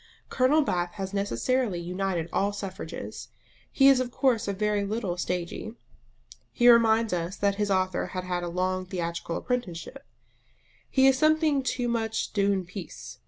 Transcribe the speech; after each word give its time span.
Colonel 0.29 0.63
Bath 0.63 0.93
has 0.93 1.13
necessarily 1.13 1.79
united 1.79 2.27
all 2.33 2.51
suffrages. 2.53 3.27
He 3.71 3.87
is 3.87 3.99
of 3.99 4.09
course 4.09 4.47
a 4.47 4.53
very 4.53 4.83
little 4.83 5.15
stagey; 5.15 5.75
he 6.51 6.67
reminds 6.67 7.13
us 7.13 7.35
that 7.35 7.57
his 7.61 7.69
author 7.69 8.07
had 8.07 8.23
had 8.23 8.41
a 8.41 8.47
long 8.49 8.87
theatrical 8.87 9.37
apprenticeship: 9.37 10.03
he 10.89 11.05
is 11.05 11.19
something 11.19 11.61
too 11.61 11.87
much 11.87 12.33
d'une 12.33 12.65
piece. 12.65 13.19